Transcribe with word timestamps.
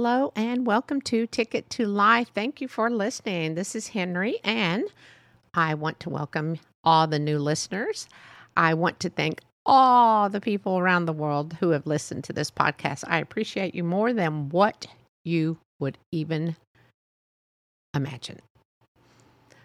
Hello 0.00 0.32
and 0.36 0.64
welcome 0.64 1.00
to 1.00 1.26
Ticket 1.26 1.68
to 1.70 1.84
Life. 1.84 2.30
Thank 2.32 2.60
you 2.60 2.68
for 2.68 2.88
listening. 2.88 3.56
This 3.56 3.74
is 3.74 3.88
Henrie, 3.88 4.36
and 4.44 4.84
I 5.54 5.74
want 5.74 5.98
to 5.98 6.08
welcome 6.08 6.60
all 6.84 7.08
the 7.08 7.18
new 7.18 7.40
listeners. 7.40 8.08
I 8.56 8.74
want 8.74 9.00
to 9.00 9.10
thank 9.10 9.40
all 9.66 10.28
the 10.28 10.40
people 10.40 10.78
around 10.78 11.06
the 11.06 11.12
world 11.12 11.56
who 11.58 11.70
have 11.70 11.84
listened 11.84 12.22
to 12.24 12.32
this 12.32 12.48
podcast. 12.48 13.02
I 13.08 13.18
appreciate 13.18 13.74
you 13.74 13.82
more 13.82 14.12
than 14.12 14.50
what 14.50 14.86
you 15.24 15.58
would 15.80 15.98
even 16.12 16.54
imagine. 17.92 18.38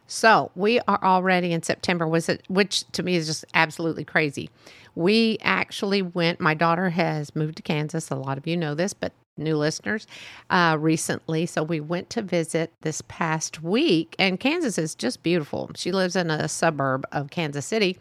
So 0.08 0.50
we 0.56 0.80
are 0.88 1.04
already 1.04 1.54
in 1.54 1.62
September, 1.62 2.08
was 2.08 2.28
it? 2.28 2.42
Which 2.48 2.92
to 2.94 3.04
me 3.04 3.18
is 3.18 3.28
just 3.28 3.46
absolutely 3.54 4.04
crazy. 4.04 4.50
We 4.96 5.38
actually 5.44 6.02
went. 6.02 6.40
My 6.40 6.56
daughter 6.56 6.90
has 6.90 7.36
moved 7.36 7.58
to 7.58 7.62
Kansas. 7.62 8.10
A 8.10 8.16
lot 8.16 8.40
of 8.40 8.48
you 8.48 8.58
know 8.58 8.74
this, 8.74 8.96
but 8.96 9.14
new 9.38 9.58
listeners 9.58 10.08
uh, 10.50 10.78
recently. 10.80 11.46
So 11.46 11.64
we 11.64 11.80
went 11.80 12.10
to 12.12 12.22
visit 12.22 12.72
this 12.82 13.02
past 13.08 13.64
week, 13.64 14.16
and 14.20 14.40
Kansas 14.40 14.78
is 14.78 14.96
just 14.96 15.24
beautiful. 15.24 15.72
She 15.76 15.92
lives 15.92 16.16
in 16.16 16.30
a 16.30 16.48
suburb 16.48 17.06
of 17.12 17.30
Kansas 17.30 17.66
City. 17.66 17.98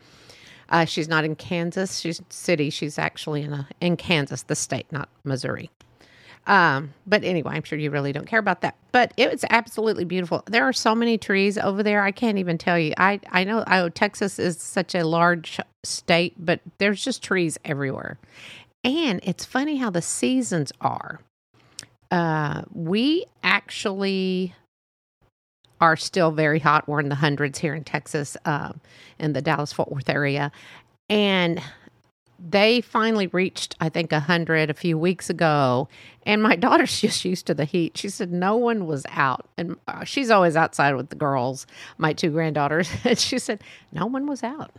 Uh, 0.69 0.85
she's 0.85 1.09
not 1.09 1.25
in 1.25 1.37
Kansas 1.37 2.01
she's 2.01 2.21
City. 2.31 2.71
She's 2.71 2.99
actually 2.99 3.43
in 3.43 3.53
a 3.53 3.69
in 3.81 3.97
Kansas, 3.97 4.43
the 4.43 4.55
state, 4.55 4.91
not 4.91 5.09
Missouri. 5.25 5.71
Um, 6.47 6.93
but 7.07 7.23
anyway, 7.23 7.53
I'm 7.55 7.63
sure 7.63 7.79
you 7.79 7.91
really 7.91 8.13
don't 8.13 8.27
care 8.27 8.41
about 8.41 8.63
that. 8.63 8.77
But 8.91 9.13
it 9.17 9.31
was 9.31 9.45
absolutely 9.51 10.05
beautiful. 10.05 10.43
There 10.47 10.65
are 10.65 10.73
so 10.73 10.95
many 10.95 11.17
trees 11.17 11.57
over 11.57 11.83
there. 11.83 12.03
I 12.03 12.11
can't 12.11 12.39
even 12.39 12.59
tell 12.59 12.79
you. 12.79 12.95
I 12.97 13.21
I 13.31 13.45
know 13.45 13.65
I, 13.67 13.89
Texas 13.91 14.39
is 14.39 14.61
such 14.61 14.95
a 14.95 15.05
large 15.05 15.61
state, 15.85 16.35
but 16.39 16.61
there's 16.79 17.05
just 17.05 17.23
trees 17.23 17.59
everywhere. 17.65 18.19
And 18.85 19.21
it's 19.23 19.45
funny 19.45 19.77
how 19.77 19.91
the 19.91 20.03
seasons 20.03 20.73
are. 20.81 21.21
Uh, 22.11 22.63
we 22.73 23.25
actually 23.43 24.55
are 25.81 25.97
still 25.97 26.31
very 26.31 26.59
hot. 26.59 26.89
We're 26.89 27.01
in 27.01 27.09
the 27.09 27.17
hundreds 27.17 27.59
here 27.59 27.75
in 27.75 27.85
Texas, 27.85 28.37
uh, 28.45 28.73
in 29.19 29.33
the 29.33 29.43
Dallas 29.43 29.73
Fort 29.73 29.91
Worth 29.91 30.09
area. 30.09 30.53
And 31.09 31.63
they 32.39 32.81
finally 32.81 33.29
reached, 33.29 33.77
I 33.81 33.89
think, 33.89 34.13
100 34.13 34.71
a 34.71 34.75
few 34.75 34.99
weeks 34.99 35.31
ago. 35.31 35.89
And 36.27 36.43
my 36.43 36.57
daughter's 36.67 37.01
just 37.01 37.25
used 37.25 37.47
to 37.47 37.55
the 37.55 37.65
heat. 37.65 37.97
She 37.97 38.09
said 38.09 38.33
no 38.33 38.57
one 38.57 38.87
was 38.87 39.05
out. 39.11 39.49
And 39.57 39.77
uh, 39.87 40.05
she's 40.05 40.31
always 40.31 40.57
outside 40.57 40.95
with 40.97 41.09
the 41.09 41.17
girls, 41.17 41.67
my 41.99 42.13
two 42.13 42.31
granddaughters. 42.31 42.91
And 43.05 43.19
she 43.19 43.39
said 43.39 43.63
no 43.93 44.07
one 44.07 44.27
was 44.27 44.43
out. 44.43 44.73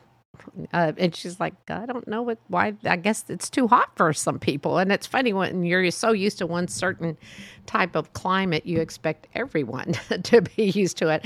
Uh, 0.73 0.93
and 0.97 1.15
she's 1.15 1.39
like, 1.39 1.53
I 1.69 1.85
don't 1.85 2.07
know 2.07 2.21
what, 2.21 2.39
why, 2.47 2.73
I 2.85 2.95
guess 2.95 3.25
it's 3.29 3.49
too 3.49 3.67
hot 3.67 3.91
for 3.95 4.13
some 4.13 4.39
people. 4.39 4.77
And 4.77 4.91
it's 4.91 5.07
funny 5.07 5.33
when 5.33 5.63
you're 5.63 5.89
so 5.91 6.11
used 6.11 6.39
to 6.39 6.47
one 6.47 6.67
certain 6.67 7.17
type 7.65 7.95
of 7.95 8.13
climate, 8.13 8.65
you 8.65 8.79
expect 8.79 9.27
everyone 9.35 9.93
to 10.23 10.41
be 10.41 10.65
used 10.65 10.97
to 10.97 11.09
it. 11.09 11.25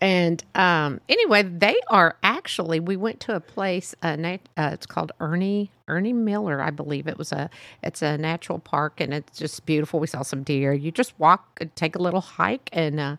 And 0.00 0.44
um, 0.54 1.00
anyway, 1.08 1.42
they 1.42 1.76
are 1.88 2.16
actually. 2.22 2.78
We 2.80 2.96
went 2.96 3.20
to 3.20 3.34
a 3.34 3.40
place. 3.40 3.94
Uh, 4.02 4.16
uh, 4.56 4.70
it's 4.72 4.86
called 4.86 5.12
Ernie 5.20 5.70
Ernie 5.88 6.12
Miller, 6.12 6.62
I 6.62 6.70
believe 6.70 7.08
it 7.08 7.18
was 7.18 7.32
a. 7.32 7.50
It's 7.82 8.02
a 8.02 8.16
natural 8.16 8.60
park, 8.60 9.00
and 9.00 9.12
it's 9.12 9.38
just 9.38 9.66
beautiful. 9.66 9.98
We 9.98 10.06
saw 10.06 10.22
some 10.22 10.44
deer. 10.44 10.72
You 10.72 10.92
just 10.92 11.18
walk, 11.18 11.60
take 11.74 11.96
a 11.96 11.98
little 11.98 12.20
hike, 12.20 12.68
and 12.72 13.00
uh, 13.00 13.16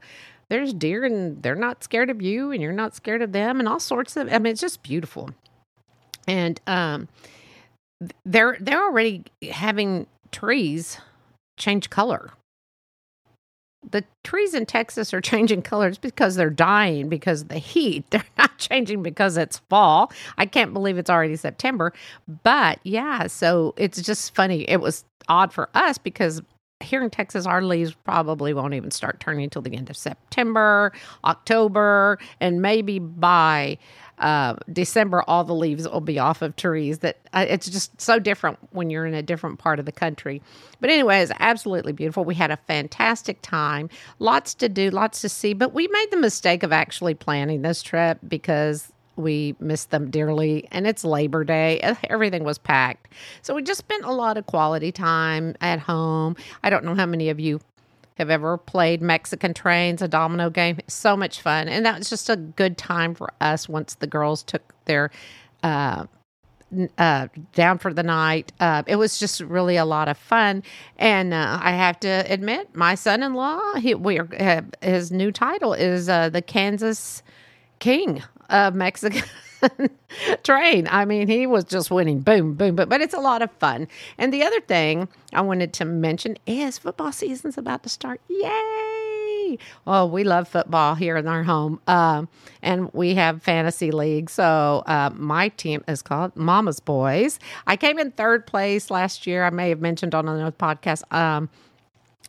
there's 0.49 0.73
deer 0.73 1.05
and 1.05 1.41
they're 1.41 1.55
not 1.55 1.83
scared 1.83 2.09
of 2.09 2.21
you 2.21 2.51
and 2.51 2.61
you're 2.61 2.73
not 2.73 2.95
scared 2.95 3.21
of 3.21 3.31
them 3.31 3.59
and 3.59 3.69
all 3.69 3.79
sorts 3.79 4.17
of 4.17 4.31
I 4.31 4.39
mean 4.39 4.51
it's 4.51 4.61
just 4.61 4.83
beautiful. 4.83 5.29
And 6.27 6.59
um 6.67 7.07
they're 8.25 8.57
they're 8.59 8.83
already 8.83 9.23
having 9.51 10.07
trees 10.31 10.99
change 11.57 11.89
color. 11.89 12.31
The 13.91 14.03
trees 14.23 14.53
in 14.53 14.65
Texas 14.65 15.13
are 15.13 15.21
changing 15.33 15.61
colors 15.61 15.97
because 15.97 16.35
they're 16.35 16.49
dying 16.49 17.09
because 17.09 17.43
of 17.43 17.47
the 17.49 17.59
heat. 17.59 18.05
They're 18.11 18.23
not 18.37 18.57
changing 18.57 19.03
because 19.03 19.37
it's 19.37 19.59
fall. 19.69 20.11
I 20.37 20.45
can't 20.45 20.73
believe 20.73 20.97
it's 20.97 21.09
already 21.09 21.35
September. 21.37 21.93
But 22.43 22.79
yeah, 22.83 23.27
so 23.27 23.73
it's 23.77 24.01
just 24.01 24.35
funny. 24.35 24.69
It 24.69 24.81
was 24.81 25.05
odd 25.29 25.53
for 25.53 25.69
us 25.73 25.97
because 25.97 26.41
here 26.81 27.03
in 27.03 27.09
Texas, 27.09 27.45
our 27.45 27.61
leaves 27.61 27.93
probably 27.93 28.53
won't 28.53 28.73
even 28.73 28.91
start 28.91 29.19
turning 29.19 29.43
until 29.43 29.61
the 29.61 29.75
end 29.75 29.89
of 29.89 29.97
September, 29.97 30.93
October, 31.25 32.17
and 32.39 32.61
maybe 32.61 32.99
by 32.99 33.77
uh, 34.19 34.55
December, 34.71 35.23
all 35.27 35.43
the 35.43 35.53
leaves 35.53 35.87
will 35.87 36.01
be 36.01 36.19
off 36.19 36.41
of 36.41 36.55
trees. 36.55 36.99
That 36.99 37.19
uh, 37.33 37.45
it's 37.47 37.69
just 37.69 37.99
so 37.99 38.19
different 38.19 38.59
when 38.71 38.89
you're 38.89 39.05
in 39.05 39.13
a 39.13 39.21
different 39.21 39.59
part 39.59 39.79
of 39.79 39.85
the 39.85 39.91
country. 39.91 40.41
But 40.79 40.89
anyway, 40.89 41.21
it's 41.21 41.31
absolutely 41.39 41.93
beautiful. 41.93 42.23
We 42.23 42.35
had 42.35 42.51
a 42.51 42.57
fantastic 42.57 43.41
time, 43.41 43.89
lots 44.19 44.53
to 44.55 44.69
do, 44.69 44.89
lots 44.89 45.21
to 45.21 45.29
see. 45.29 45.53
But 45.53 45.73
we 45.73 45.87
made 45.87 46.11
the 46.11 46.17
mistake 46.17 46.63
of 46.63 46.71
actually 46.71 47.13
planning 47.13 47.61
this 47.61 47.81
trip 47.81 48.19
because 48.27 48.91
we 49.19 49.55
missed 49.59 49.91
them 49.91 50.09
dearly, 50.09 50.67
and 50.71 50.87
it's 50.87 51.03
Labor 51.03 51.43
Day. 51.43 51.79
Everything 52.09 52.43
was 52.43 52.57
packed. 52.57 53.07
So 53.41 53.53
we 53.53 53.61
just 53.61 53.79
spent 53.79 54.05
a 54.05 54.11
lot 54.11 54.37
of 54.37 54.45
quality 54.45 54.91
time 54.91 55.55
at 55.61 55.79
home. 55.79 56.35
I 56.63 56.69
don't 56.69 56.85
know 56.85 56.95
how 56.95 57.05
many 57.05 57.29
of 57.29 57.39
you 57.39 57.59
have 58.15 58.29
ever 58.29 58.57
played 58.57 59.01
Mexican 59.01 59.53
Trains, 59.53 60.01
a 60.01 60.07
domino 60.07 60.49
game. 60.49 60.79
So 60.87 61.15
much 61.15 61.41
fun. 61.41 61.69
And 61.69 61.85
that 61.85 61.99
was 61.99 62.09
just 62.09 62.29
a 62.29 62.35
good 62.35 62.77
time 62.77 63.15
for 63.15 63.29
us 63.39 63.69
once 63.69 63.95
the 63.95 64.07
girls 64.07 64.43
took 64.43 64.73
their 64.85 65.11
uh, 65.63 66.05
uh, 66.97 67.27
down 67.53 67.77
for 67.77 67.93
the 67.93 68.03
night. 68.03 68.51
Uh, 68.59 68.83
it 68.87 68.95
was 68.95 69.19
just 69.19 69.41
really 69.41 69.75
a 69.75 69.85
lot 69.85 70.07
of 70.07 70.17
fun, 70.17 70.63
and 70.97 71.33
uh, 71.33 71.59
I 71.61 71.71
have 71.71 71.99
to 72.01 72.25
admit, 72.31 72.75
my 72.75 72.95
son-in-law, 72.95 73.75
he, 73.75 73.95
we 73.95 74.19
are, 74.19 74.29
uh, 74.39 74.61
his 74.81 75.11
new 75.11 75.31
title 75.31 75.73
is 75.73 76.09
uh, 76.09 76.29
the 76.29 76.41
Kansas 76.41 77.23
King 77.79 78.21
of 78.49 78.75
Mexican 78.75 79.23
train. 80.43 80.87
I 80.89 81.05
mean, 81.05 81.27
he 81.27 81.47
was 81.47 81.63
just 81.63 81.91
winning, 81.91 82.19
boom, 82.21 82.53
boom, 82.53 82.75
but 82.75 82.89
but 82.89 83.01
it's 83.01 83.13
a 83.13 83.19
lot 83.19 83.41
of 83.41 83.51
fun. 83.53 83.87
And 84.17 84.33
the 84.33 84.43
other 84.43 84.61
thing 84.61 85.07
I 85.33 85.41
wanted 85.41 85.73
to 85.73 85.85
mention 85.85 86.37
is 86.45 86.77
football 86.77 87.11
season's 87.11 87.57
about 87.57 87.83
to 87.83 87.89
start. 87.89 88.21
Yay! 88.27 89.57
Oh, 89.87 90.05
we 90.05 90.23
love 90.23 90.47
football 90.47 90.95
here 90.95 91.17
in 91.17 91.27
our 91.27 91.43
home, 91.43 91.79
um, 91.87 92.27
and 92.61 92.93
we 92.93 93.15
have 93.15 93.41
fantasy 93.41 93.91
league. 93.91 94.29
So 94.29 94.83
uh, 94.85 95.09
my 95.13 95.49
team 95.49 95.83
is 95.87 96.01
called 96.01 96.35
Mama's 96.35 96.79
Boys. 96.79 97.39
I 97.65 97.75
came 97.75 97.97
in 97.97 98.11
third 98.11 98.45
place 98.45 98.91
last 98.91 99.25
year. 99.25 99.43
I 99.45 99.49
may 99.49 99.69
have 99.69 99.81
mentioned 99.81 100.13
on 100.13 100.27
another 100.27 100.51
podcast. 100.51 101.11
Um, 101.13 101.49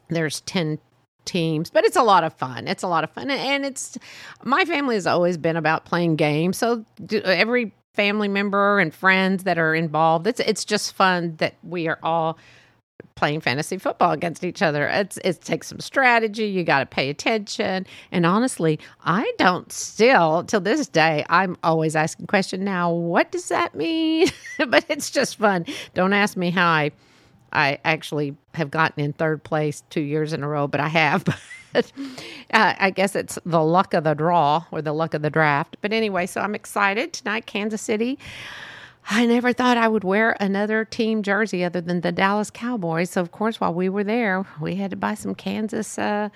there's 0.08 0.40
10 0.42 0.78
teams, 1.24 1.70
but 1.70 1.84
it's 1.84 1.96
a 1.96 2.02
lot 2.02 2.24
of 2.24 2.32
fun. 2.34 2.68
It's 2.68 2.82
a 2.82 2.88
lot 2.88 3.04
of 3.04 3.10
fun. 3.10 3.30
And 3.30 3.64
it's 3.64 3.98
my 4.44 4.64
family 4.64 4.94
has 4.96 5.06
always 5.06 5.36
been 5.36 5.56
about 5.56 5.84
playing 5.84 6.16
games. 6.16 6.58
So 6.58 6.84
every 7.12 7.72
family 7.94 8.28
member 8.28 8.78
and 8.78 8.94
friends 8.94 9.44
that 9.44 9.58
are 9.58 9.74
involved, 9.74 10.26
it's 10.26 10.40
it's 10.40 10.64
just 10.64 10.94
fun 10.94 11.36
that 11.38 11.54
we 11.62 11.88
are 11.88 11.98
all 12.02 12.38
playing 13.14 13.40
fantasy 13.40 13.76
football 13.76 14.12
against 14.12 14.44
each 14.44 14.62
other. 14.62 14.86
It's 14.88 15.18
it 15.24 15.40
takes 15.42 15.68
some 15.68 15.80
strategy. 15.80 16.46
You 16.46 16.64
got 16.64 16.80
to 16.80 16.86
pay 16.86 17.10
attention. 17.10 17.86
And 18.10 18.24
honestly, 18.26 18.78
I 19.04 19.30
don't 19.38 19.70
still 19.72 20.44
till 20.44 20.60
this 20.60 20.88
day. 20.88 21.24
I'm 21.28 21.56
always 21.62 21.96
asking 21.96 22.26
question. 22.28 22.64
Now, 22.64 22.92
what 22.92 23.30
does 23.30 23.48
that 23.48 23.74
mean? 23.74 24.28
but 24.68 24.84
it's 24.88 25.10
just 25.10 25.36
fun. 25.36 25.66
Don't 25.94 26.12
ask 26.12 26.36
me 26.36 26.50
how 26.50 26.68
I 26.68 26.92
I 27.52 27.78
actually 27.84 28.36
have 28.54 28.70
gotten 28.70 29.02
in 29.02 29.12
third 29.12 29.42
place 29.42 29.82
two 29.90 30.00
years 30.00 30.32
in 30.32 30.42
a 30.42 30.48
row, 30.48 30.66
but 30.66 30.80
I 30.80 30.88
have. 30.88 31.24
But 31.72 31.92
uh, 32.52 32.74
I 32.80 32.90
guess 32.90 33.14
it's 33.14 33.38
the 33.46 33.62
luck 33.62 33.94
of 33.94 34.02
the 34.02 34.14
draw 34.14 34.64
or 34.72 34.82
the 34.82 34.92
luck 34.92 35.14
of 35.14 35.22
the 35.22 35.30
draft. 35.30 35.76
But 35.80 35.92
anyway, 35.92 36.26
so 36.26 36.40
I'm 36.40 36.56
excited 36.56 37.12
tonight, 37.12 37.46
Kansas 37.46 37.80
City. 37.80 38.18
I 39.08 39.24
never 39.24 39.52
thought 39.52 39.76
I 39.76 39.86
would 39.86 40.02
wear 40.02 40.36
another 40.40 40.84
team 40.84 41.22
jersey 41.22 41.62
other 41.62 41.80
than 41.80 42.00
the 42.00 42.10
Dallas 42.10 42.50
Cowboys. 42.50 43.10
So, 43.10 43.20
of 43.20 43.30
course, 43.30 43.60
while 43.60 43.72
we 43.72 43.88
were 43.88 44.02
there, 44.02 44.44
we 44.60 44.74
had 44.74 44.90
to 44.90 44.96
buy 44.96 45.14
some 45.14 45.34
Kansas 45.34 45.96
uh, 45.96 46.30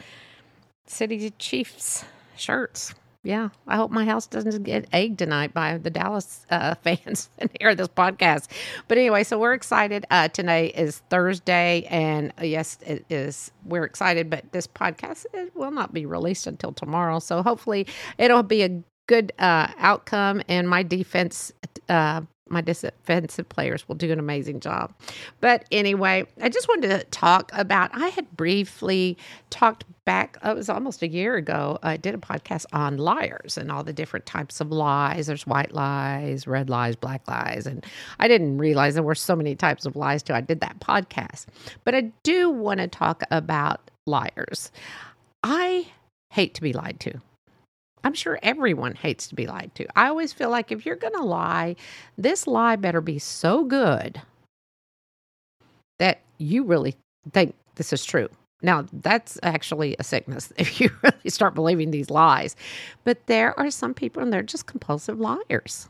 City 0.86 1.30
Chiefs 1.38 2.04
shirts 2.36 2.94
yeah, 3.24 3.48
I 3.66 3.76
hope 3.76 3.90
my 3.90 4.04
house 4.04 4.26
doesn't 4.26 4.62
get 4.64 4.86
egged 4.92 5.18
tonight 5.18 5.54
by 5.54 5.78
the 5.78 5.88
Dallas 5.88 6.44
uh, 6.50 6.74
fans 6.82 7.30
and 7.38 7.50
hear 7.58 7.74
this 7.74 7.88
podcast. 7.88 8.48
But 8.86 8.98
anyway, 8.98 9.24
so 9.24 9.38
we're 9.38 9.54
excited. 9.54 10.04
Uh, 10.10 10.28
tonight 10.28 10.74
is 10.76 10.98
Thursday, 11.08 11.86
and 11.90 12.32
uh, 12.38 12.44
yes, 12.44 12.78
it 12.86 13.06
is. 13.08 13.50
We're 13.64 13.84
excited, 13.84 14.28
but 14.28 14.52
this 14.52 14.66
podcast 14.66 15.24
it 15.32 15.56
will 15.56 15.70
not 15.70 15.94
be 15.94 16.04
released 16.04 16.46
until 16.46 16.72
tomorrow. 16.72 17.18
So 17.18 17.42
hopefully, 17.42 17.86
it'll 18.18 18.42
be 18.42 18.62
a 18.62 18.82
good 19.06 19.32
uh, 19.38 19.68
outcome, 19.78 20.42
and 20.46 20.68
my 20.68 20.82
defense 20.82 21.50
uh, 21.88 22.20
my 22.48 22.60
defensive 22.60 23.48
players 23.48 23.88
will 23.88 23.94
do 23.94 24.12
an 24.12 24.18
amazing 24.18 24.60
job. 24.60 24.92
But 25.40 25.64
anyway, 25.72 26.26
I 26.40 26.48
just 26.48 26.68
wanted 26.68 26.88
to 26.88 27.04
talk 27.04 27.50
about. 27.54 27.90
I 27.94 28.08
had 28.08 28.30
briefly 28.36 29.16
talked 29.50 29.84
back, 30.04 30.36
oh, 30.42 30.50
it 30.50 30.56
was 30.56 30.68
almost 30.68 31.02
a 31.02 31.08
year 31.08 31.36
ago. 31.36 31.78
Uh, 31.82 31.88
I 31.88 31.96
did 31.96 32.14
a 32.14 32.18
podcast 32.18 32.66
on 32.72 32.98
liars 32.98 33.56
and 33.56 33.72
all 33.72 33.82
the 33.82 33.92
different 33.92 34.26
types 34.26 34.60
of 34.60 34.70
lies. 34.70 35.26
There's 35.26 35.46
white 35.46 35.72
lies, 35.72 36.46
red 36.46 36.68
lies, 36.68 36.96
black 36.96 37.26
lies. 37.26 37.66
And 37.66 37.84
I 38.18 38.28
didn't 38.28 38.58
realize 38.58 38.94
there 38.94 39.02
were 39.02 39.14
so 39.14 39.34
many 39.34 39.54
types 39.54 39.86
of 39.86 39.96
lies 39.96 40.22
too. 40.22 40.34
I 40.34 40.42
did 40.42 40.60
that 40.60 40.80
podcast. 40.80 41.46
But 41.84 41.94
I 41.94 42.12
do 42.22 42.50
want 42.50 42.80
to 42.80 42.88
talk 42.88 43.22
about 43.30 43.90
liars. 44.06 44.70
I 45.42 45.86
hate 46.30 46.54
to 46.54 46.62
be 46.62 46.72
lied 46.72 47.00
to. 47.00 47.20
I'm 48.04 48.14
sure 48.14 48.38
everyone 48.42 48.94
hates 48.94 49.26
to 49.28 49.34
be 49.34 49.46
lied 49.46 49.74
to. 49.76 49.86
I 49.98 50.08
always 50.08 50.32
feel 50.32 50.50
like 50.50 50.70
if 50.70 50.84
you're 50.86 50.96
going 50.96 51.14
to 51.14 51.22
lie, 51.24 51.76
this 52.18 52.46
lie 52.46 52.76
better 52.76 53.00
be 53.00 53.18
so 53.18 53.64
good 53.64 54.20
that 55.98 56.20
you 56.38 56.64
really 56.64 56.96
think 57.32 57.54
this 57.76 57.92
is 57.92 58.04
true. 58.04 58.28
Now, 58.62 58.86
that's 58.92 59.38
actually 59.42 59.96
a 59.98 60.04
sickness 60.04 60.52
if 60.58 60.80
you 60.80 60.90
really 61.02 61.30
start 61.30 61.54
believing 61.54 61.90
these 61.90 62.10
lies. 62.10 62.56
But 63.04 63.26
there 63.26 63.58
are 63.58 63.70
some 63.70 63.94
people 63.94 64.22
and 64.22 64.32
they're 64.32 64.42
just 64.42 64.66
compulsive 64.66 65.20
liars. 65.20 65.88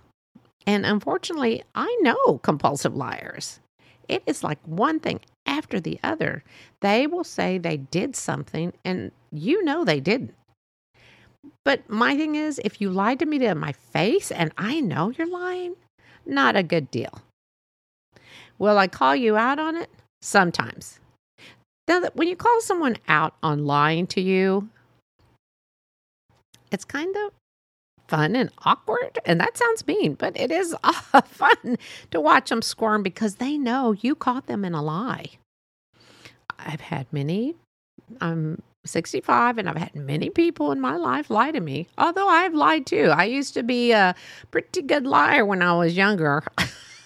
And 0.67 0.87
unfortunately, 0.87 1.63
I 1.75 1.95
know 2.01 2.39
compulsive 2.39 2.97
liars. 2.97 3.61
It 4.09 4.23
is 4.27 4.45
like 4.45 4.59
one 4.67 5.01
thing 5.01 5.21
after 5.47 5.81
the 5.81 5.99
other. 6.03 6.43
They 6.81 7.07
will 7.07 7.25
say 7.25 7.59
they 7.59 7.77
did 7.79 8.17
something 8.17 8.73
and 8.85 9.11
you 9.31 9.65
know 9.65 9.85
they 9.85 10.01
didn't. 10.01 10.35
But 11.65 11.89
my 11.89 12.17
thing 12.17 12.35
is, 12.35 12.61
if 12.65 12.81
you 12.81 12.91
lied 12.91 13.19
to 13.21 13.27
me 13.27 13.39
to 13.39 13.55
my 13.55 13.73
face 13.73 14.31
and 14.31 14.53
I 14.59 14.81
know 14.81 15.11
you're 15.11 15.27
lying, 15.27 15.77
not 16.27 16.57
a 16.57 16.63
good 16.63 16.91
deal. 16.91 17.23
Will 18.59 18.79
I 18.79 18.87
call 18.87 19.17
you 19.17 19.37
out 19.37 19.59
on 19.59 19.77
it? 19.77 19.91
Sometimes. 20.21 21.01
Now, 21.89 22.03
when 22.15 22.29
you 22.29 22.37
call 22.37 22.61
someone 22.61 22.97
out 23.09 23.35
on 23.43 23.67
lying 23.67 24.07
to 24.09 24.21
you, 24.21 24.69
it's 26.71 26.85
kind 26.85 27.15
of 27.17 27.33
fun 28.09 28.37
and 28.37 28.51
awkward. 28.65 29.19
And 29.25 29.41
that 29.41 29.57
sounds 29.57 29.87
mean, 29.87 30.15
but 30.15 30.39
it 30.39 30.51
is 30.51 30.75
fun 31.25 31.79
to 32.11 32.21
watch 32.21 32.51
them 32.51 32.63
squirm 32.63 33.03
because 33.03 33.37
they 33.37 33.59
know 33.59 33.93
you 33.93 34.15
caught 34.15 34.47
them 34.47 34.65
in 34.65 34.75
a 34.75 34.83
lie. 34.83 35.27
I've 36.59 36.81
had 36.81 37.07
many 37.13 37.55
um, 38.21 38.63
65 38.85 39.59
and 39.59 39.69
I've 39.69 39.77
had 39.77 39.95
many 39.95 40.31
people 40.31 40.73
in 40.73 40.81
my 40.81 40.97
life 40.97 41.31
lie 41.31 41.51
to 41.51 41.61
me. 41.61 41.89
Although 41.99 42.29
I've 42.29 42.55
lied 42.55 42.87
too. 42.87 43.11
I 43.15 43.25
used 43.25 43.55
to 43.55 43.63
be 43.63 43.93
a 43.93 44.15
pretty 44.51 44.83
good 44.83 45.07
liar 45.07 45.45
when 45.45 45.63
I 45.63 45.75
was 45.75 45.97
younger. 45.97 46.43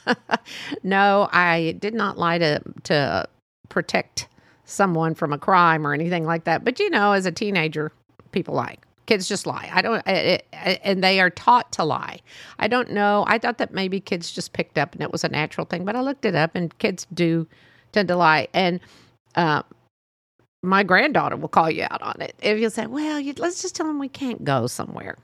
no, 0.82 1.28
I 1.32 1.76
did 1.78 1.94
not 1.94 2.18
lie 2.18 2.38
to 2.38 2.60
to 2.84 3.28
protect 3.68 4.28
someone 4.64 5.14
from 5.14 5.32
a 5.32 5.38
crime 5.38 5.86
or 5.86 5.94
anything 5.94 6.24
like 6.24 6.44
that. 6.44 6.64
But 6.64 6.78
you 6.78 6.90
know, 6.90 7.12
as 7.12 7.26
a 7.26 7.32
teenager, 7.32 7.92
people 8.32 8.54
lie. 8.54 8.76
Kids 9.06 9.26
just 9.26 9.46
lie. 9.46 9.70
I 9.72 9.80
don't, 9.80 10.06
it, 10.06 10.46
it, 10.52 10.80
and 10.84 11.02
they 11.02 11.18
are 11.18 11.30
taught 11.30 11.72
to 11.72 11.84
lie. 11.84 12.20
I 12.58 12.68
don't 12.68 12.90
know. 12.90 13.24
I 13.26 13.38
thought 13.38 13.56
that 13.56 13.72
maybe 13.72 14.00
kids 14.00 14.30
just 14.30 14.52
picked 14.52 14.76
up 14.76 14.92
and 14.92 15.02
it 15.02 15.10
was 15.10 15.24
a 15.24 15.28
natural 15.28 15.64
thing, 15.64 15.86
but 15.86 15.96
I 15.96 16.02
looked 16.02 16.26
it 16.26 16.34
up 16.34 16.54
and 16.54 16.76
kids 16.78 17.06
do 17.14 17.46
tend 17.92 18.08
to 18.08 18.16
lie. 18.16 18.48
And 18.52 18.80
uh, 19.34 19.62
my 20.62 20.82
granddaughter 20.82 21.36
will 21.36 21.48
call 21.48 21.70
you 21.70 21.86
out 21.90 22.02
on 22.02 22.20
it. 22.20 22.34
If 22.42 22.58
you 22.58 22.70
say, 22.70 22.86
well, 22.86 23.20
you, 23.20 23.34
let's 23.36 23.62
just 23.62 23.76
tell 23.76 23.86
them 23.86 23.98
we 23.98 24.08
can't 24.08 24.44
go 24.44 24.66
somewhere. 24.66 25.16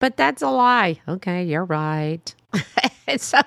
But 0.00 0.16
that's 0.16 0.42
a 0.42 0.50
lie. 0.50 1.00
Okay, 1.08 1.44
you're 1.44 1.64
right. 1.64 2.34
so 3.16 3.40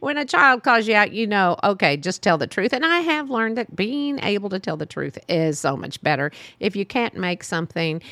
when 0.00 0.18
a 0.18 0.24
child 0.24 0.64
calls 0.64 0.88
you 0.88 0.94
out, 0.94 1.12
you 1.12 1.26
know, 1.26 1.56
okay, 1.62 1.96
just 1.96 2.22
tell 2.22 2.38
the 2.38 2.46
truth. 2.46 2.72
And 2.72 2.84
I 2.84 3.00
have 3.00 3.30
learned 3.30 3.56
that 3.56 3.76
being 3.76 4.18
able 4.20 4.48
to 4.50 4.58
tell 4.58 4.76
the 4.76 4.86
truth 4.86 5.16
is 5.28 5.60
so 5.60 5.76
much 5.76 6.02
better. 6.02 6.32
If 6.58 6.74
you 6.74 6.84
can't 6.84 7.14
make 7.14 7.44
something 7.44 8.02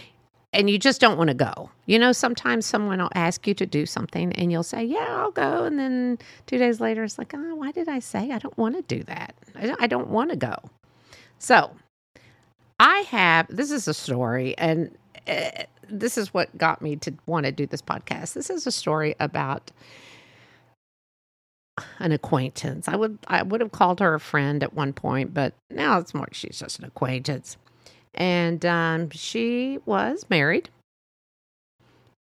and 0.53 0.71
you 0.71 0.79
just 0.79 1.01
don't 1.01 1.19
want 1.19 1.29
to 1.29 1.35
go, 1.35 1.71
you 1.87 1.99
know, 1.99 2.13
sometimes 2.13 2.65
someone 2.65 3.01
will 3.01 3.11
ask 3.15 3.47
you 3.47 3.55
to 3.55 3.67
do 3.67 3.87
something 3.87 4.33
and 4.35 4.53
you'll 4.53 4.63
say, 4.63 4.85
yeah, 4.85 5.07
I'll 5.09 5.33
go. 5.33 5.65
And 5.65 5.79
then 5.79 6.19
two 6.47 6.59
days 6.59 6.81
later, 6.81 7.03
it's 7.03 7.19
like, 7.19 7.35
oh, 7.35 7.57
why 7.57 7.73
did 7.73 7.89
I 7.89 7.99
say 7.99 8.31
I 8.31 8.39
don't 8.39 8.57
want 8.57 8.77
to 8.77 8.83
do 8.83 9.03
that? 9.05 9.35
I 9.81 9.89
don't 9.89 10.09
want 10.09 10.31
to 10.31 10.37
go. 10.37 10.55
So 11.39 11.73
I 12.81 13.01
have, 13.11 13.47
this 13.55 13.71
is 13.71 13.87
a 13.89 13.93
story, 13.93 14.57
and 14.57 14.97
uh, 15.29 15.51
this 15.87 16.17
is 16.17 16.33
what 16.33 16.57
got 16.57 16.81
me 16.81 16.97
to 16.97 17.13
want 17.27 17.45
to 17.45 17.53
do 17.53 17.67
this 17.67 17.83
podcast. 17.83 18.33
This 18.33 18.49
is 18.49 18.67
a 18.67 18.73
story 18.73 19.15
about 19.21 19.71
an 21.99 22.13
acquaintance. 22.13 22.89
I 22.89 22.97
would 22.97 23.19
I 23.27 23.43
would 23.43 23.61
have 23.61 23.73
called 23.73 24.01
her 24.01 24.15
a 24.15 24.21
friend 24.21 24.63
at 24.63 24.73
one 24.73 24.95
point, 24.95 25.35
but 25.35 25.53
now 25.71 25.99
it's 25.99 26.15
more 26.15 26.27
she's 26.33 26.59
just 26.59 26.79
an 26.79 26.87
acquaintance. 26.87 27.59
And 28.15 28.65
um, 28.65 29.11
she 29.11 29.79
was 29.85 30.25
married, 30.31 30.71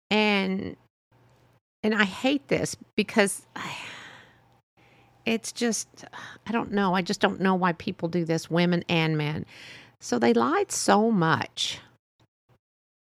and 0.10 0.75
and 1.83 1.94
I 1.94 2.03
hate 2.03 2.48
this 2.48 2.75
because 2.95 3.45
I, 3.56 3.75
it's 5.24 5.51
just 5.51 5.88
I 6.48 6.51
don't 6.51 6.71
know. 6.71 6.95
I 6.95 7.03
just 7.03 7.19
don't 7.19 7.42
know 7.42 7.53
why 7.53 7.74
people 7.74 8.10
do 8.10 8.25
this, 8.25 8.50
women 8.50 8.83
and 8.89 9.19
men. 9.19 9.45
So 10.00 10.20
they 10.20 10.34
lied 10.34 10.72
so 10.72 11.12
much 11.12 11.80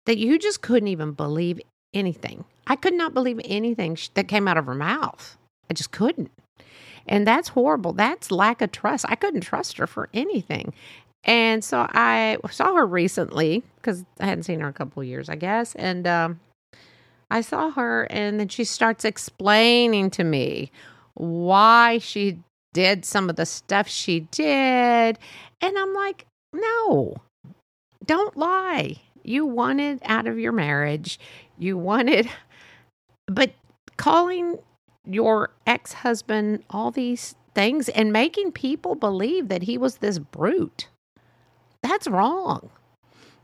that 0.06 0.18
you 0.18 0.38
just 0.38 0.62
couldn't 0.62 0.88
even 0.88 1.12
believe 1.12 1.60
anything. 1.92 2.44
I 2.66 2.76
could 2.76 2.94
not 2.94 3.14
believe 3.14 3.40
anything 3.44 3.98
that 4.14 4.28
came 4.28 4.48
out 4.48 4.56
of 4.56 4.66
her 4.66 4.74
mouth. 4.74 5.36
I 5.68 5.74
just 5.74 5.90
couldn't. 5.90 6.30
And 7.06 7.26
that's 7.26 7.48
horrible. 7.48 7.92
That's 7.92 8.30
lack 8.30 8.62
of 8.62 8.72
trust. 8.72 9.04
I 9.08 9.14
couldn't 9.14 9.42
trust 9.42 9.78
her 9.78 9.86
for 9.86 10.08
anything. 10.14 10.72
And 11.24 11.62
so 11.62 11.86
I 11.90 12.38
saw 12.50 12.74
her 12.74 12.86
recently 12.86 13.62
because 13.76 14.04
I 14.18 14.26
hadn't 14.26 14.44
seen 14.44 14.60
her 14.60 14.68
a 14.68 14.72
couple 14.72 15.04
years, 15.04 15.28
I 15.28 15.36
guess. 15.36 15.74
And 15.74 16.06
um, 16.06 16.40
I 17.30 17.42
saw 17.42 17.70
her, 17.70 18.04
and 18.10 18.40
then 18.40 18.48
she 18.48 18.64
starts 18.64 19.04
explaining 19.04 20.10
to 20.10 20.24
me 20.24 20.70
why 21.14 21.98
she 21.98 22.38
did 22.72 23.04
some 23.04 23.28
of 23.28 23.36
the 23.36 23.46
stuff 23.46 23.86
she 23.86 24.20
did. 24.30 25.18
And 25.60 25.78
I'm 25.78 25.92
like, 25.94 26.26
no, 26.52 27.16
don't 28.04 28.36
lie. 28.36 28.96
You 29.22 29.46
wanted 29.46 30.00
out 30.04 30.26
of 30.26 30.38
your 30.38 30.52
marriage. 30.52 31.18
You 31.58 31.76
wanted, 31.76 32.28
but 33.26 33.52
calling 33.96 34.58
your 35.06 35.50
ex 35.66 35.92
husband 35.92 36.64
all 36.70 36.90
these 36.90 37.34
things 37.54 37.88
and 37.88 38.12
making 38.12 38.52
people 38.52 38.94
believe 38.94 39.48
that 39.48 39.64
he 39.64 39.76
was 39.76 39.96
this 39.96 40.18
brute. 40.18 40.88
That's 41.82 42.08
wrong. 42.08 42.70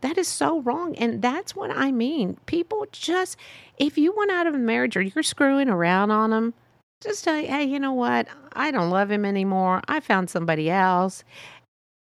That 0.03 0.19
is 0.19 0.29
so 0.29 0.61
wrong. 0.61 0.95
And 0.97 1.23
that's 1.23 1.57
what 1.57 1.71
I 1.71 1.91
mean. 1.91 2.37
People 2.47 2.87
just, 2.93 3.37
if 3.79 3.97
you 3.99 4.13
want 4.13 4.31
out 4.31 4.47
of 4.47 4.55
a 4.55 4.59
marriage 4.59 4.97
or 4.97 5.03
you're 5.03 5.23
screwing 5.23 5.69
around 5.69 6.11
on 6.11 6.31
them, 6.31 6.55
just 7.03 7.23
say, 7.23 7.47
hey, 7.47 7.65
you 7.65 7.79
know 7.79 7.93
what? 7.93 8.27
I 8.53 8.71
don't 8.71 8.91
love 8.91 9.11
him 9.11 9.25
anymore. 9.25 9.83
I 9.89 10.01
found 10.01 10.31
somebody 10.31 10.71
else. 10.71 11.25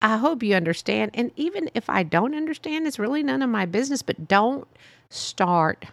I 0.03 0.17
hope 0.17 0.43
you 0.43 0.53
understand. 0.53 1.11
And 1.13 1.31
even 1.37 1.69
if 1.73 1.89
I 1.89 2.03
don't 2.03 2.35
understand, 2.35 2.85
it's 2.85 2.99
really 2.99 3.23
none 3.23 3.41
of 3.41 3.49
my 3.49 3.65
business, 3.65 4.01
but 4.01 4.27
don't 4.27 4.67
start 5.09 5.85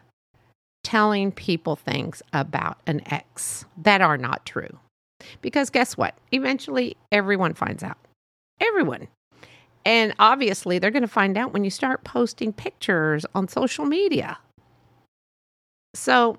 telling 0.82 1.30
people 1.30 1.76
things 1.76 2.20
about 2.32 2.78
an 2.88 3.02
ex 3.06 3.64
that 3.76 4.00
are 4.00 4.18
not 4.18 4.44
true. 4.44 4.78
Because 5.42 5.70
guess 5.70 5.96
what? 5.96 6.16
Eventually, 6.32 6.96
everyone 7.12 7.54
finds 7.54 7.84
out. 7.84 7.98
Everyone. 8.60 9.06
And 9.84 10.12
obviously, 10.18 10.80
they're 10.80 10.90
going 10.90 11.02
to 11.02 11.08
find 11.08 11.38
out 11.38 11.52
when 11.52 11.62
you 11.62 11.70
start 11.70 12.02
posting 12.02 12.52
pictures 12.52 13.24
on 13.34 13.46
social 13.46 13.84
media. 13.84 14.38
So, 15.94 16.38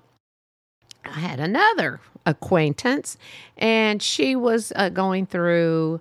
I 1.04 1.20
had 1.20 1.40
another 1.40 2.00
acquaintance, 2.26 3.16
and 3.56 4.02
she 4.02 4.36
was 4.36 4.72
uh, 4.76 4.90
going 4.90 5.26
through 5.26 6.00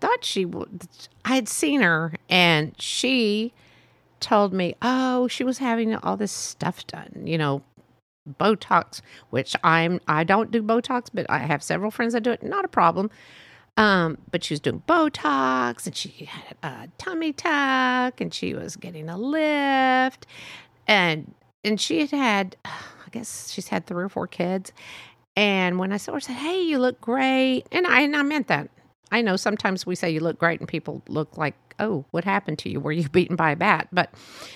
thought 0.00 0.24
she 0.24 0.44
would. 0.44 0.86
I 1.24 1.34
had 1.34 1.48
seen 1.48 1.80
her, 1.80 2.14
and 2.28 2.74
she 2.80 3.52
told 4.20 4.52
me, 4.52 4.74
oh, 4.82 5.28
she 5.28 5.44
was 5.44 5.58
having 5.58 5.94
all 5.96 6.16
this 6.16 6.32
stuff 6.32 6.86
done, 6.86 7.22
you 7.24 7.38
know, 7.38 7.62
Botox, 8.38 9.00
which 9.30 9.56
I'm 9.64 10.00
I 10.06 10.24
don't 10.24 10.50
do 10.50 10.62
Botox, 10.62 11.08
but 11.12 11.26
I 11.30 11.38
have 11.38 11.62
several 11.62 11.90
friends 11.90 12.12
that 12.12 12.22
do 12.22 12.32
it. 12.32 12.42
Not 12.42 12.64
a 12.64 12.68
problem. 12.68 13.10
Um, 13.76 14.18
but 14.32 14.42
she 14.42 14.54
was 14.54 14.60
doing 14.60 14.82
Botox, 14.88 15.86
and 15.86 15.94
she 15.94 16.24
had 16.24 16.56
a 16.62 16.88
tummy 16.98 17.32
tuck, 17.32 18.20
and 18.20 18.34
she 18.34 18.52
was 18.52 18.76
getting 18.76 19.08
a 19.08 19.16
lift, 19.16 20.26
and 20.86 21.32
and 21.64 21.80
she 21.80 22.00
had 22.00 22.10
had, 22.10 22.56
I 22.64 23.10
guess 23.12 23.50
she's 23.50 23.68
had 23.68 23.86
three 23.86 24.04
or 24.04 24.08
four 24.08 24.26
kids. 24.26 24.72
And 25.36 25.78
when 25.78 25.92
I 25.92 25.96
saw 25.98 26.12
her, 26.12 26.16
I 26.16 26.20
said, 26.20 26.36
"Hey, 26.36 26.62
you 26.62 26.78
look 26.78 27.00
great," 27.00 27.64
and 27.70 27.86
I 27.86 28.00
and 28.00 28.16
I 28.16 28.22
meant 28.22 28.48
that. 28.48 28.68
I 29.10 29.22
know 29.22 29.36
sometimes 29.36 29.86
we 29.86 29.94
say 29.94 30.10
you 30.10 30.20
look 30.20 30.38
great 30.38 30.60
and 30.60 30.68
people 30.68 31.02
look 31.08 31.36
like, 31.36 31.54
oh, 31.78 32.04
what 32.10 32.24
happened 32.24 32.58
to 32.60 32.70
you? 32.70 32.80
Were 32.80 32.92
you 32.92 33.08
beaten 33.10 33.36
by 33.36 33.52
a 33.52 33.56
bat? 33.56 33.88
But 33.92 34.12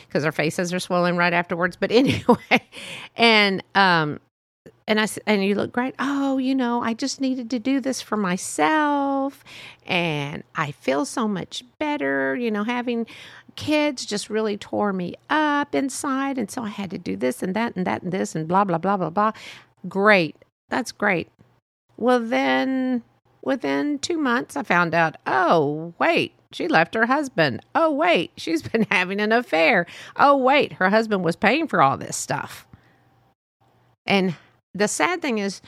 because 0.06 0.22
their 0.22 0.32
faces 0.32 0.72
are 0.72 0.80
swollen 0.80 1.16
right 1.16 1.32
afterwards. 1.32 1.76
But 1.76 1.90
anyway, 1.92 2.62
and 3.16 3.62
um, 3.74 4.20
and 4.86 5.00
I 5.00 5.06
and 5.26 5.44
you 5.44 5.54
look 5.54 5.72
great. 5.72 5.94
Oh, 5.98 6.38
you 6.38 6.54
know, 6.54 6.82
I 6.82 6.94
just 6.94 7.20
needed 7.20 7.50
to 7.50 7.58
do 7.58 7.80
this 7.80 8.00
for 8.02 8.16
myself, 8.16 9.44
and 9.86 10.42
I 10.54 10.72
feel 10.72 11.04
so 11.04 11.28
much 11.28 11.64
better. 11.78 12.36
You 12.36 12.50
know, 12.50 12.64
having 12.64 13.06
kids 13.56 14.06
just 14.06 14.30
really 14.30 14.56
tore 14.56 14.92
me 14.92 15.14
up 15.30 15.74
inside, 15.74 16.38
and 16.38 16.50
so 16.50 16.62
I 16.62 16.68
had 16.68 16.90
to 16.90 16.98
do 16.98 17.16
this 17.16 17.42
and 17.42 17.54
that 17.54 17.76
and 17.76 17.86
that 17.86 18.02
and 18.02 18.12
this 18.12 18.34
and 18.34 18.48
blah 18.48 18.64
blah 18.64 18.78
blah 18.78 18.96
blah 18.96 19.10
blah. 19.10 19.32
Great, 19.88 20.36
that's 20.68 20.92
great. 20.92 21.28
Well, 21.96 22.20
then 22.20 23.02
within 23.42 23.98
two 23.98 24.18
months, 24.18 24.56
I 24.56 24.62
found 24.62 24.94
out. 24.94 25.16
Oh, 25.26 25.94
wait. 25.98 26.32
She 26.52 26.68
left 26.68 26.94
her 26.94 27.06
husband. 27.06 27.64
Oh, 27.74 27.90
wait, 27.90 28.32
she's 28.36 28.62
been 28.62 28.86
having 28.90 29.20
an 29.20 29.32
affair. 29.32 29.86
Oh, 30.16 30.36
wait, 30.36 30.74
her 30.74 30.90
husband 30.90 31.24
was 31.24 31.36
paying 31.36 31.66
for 31.66 31.82
all 31.82 31.96
this 31.96 32.16
stuff. 32.16 32.66
And 34.06 34.34
the 34.74 34.88
sad 34.88 35.22
thing 35.22 35.38
is, 35.38 35.62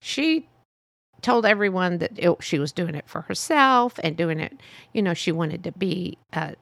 she 0.00 0.48
told 1.22 1.46
everyone 1.46 1.98
that 1.98 2.12
it, 2.16 2.36
she 2.40 2.58
was 2.58 2.72
doing 2.72 2.94
it 2.94 3.08
for 3.08 3.22
herself 3.22 3.98
and 4.02 4.16
doing 4.16 4.38
it, 4.38 4.60
you 4.92 5.02
know, 5.02 5.14
she 5.14 5.32
wanted 5.32 5.64
to 5.64 5.72
be, 5.72 6.18
uh, 6.32 6.52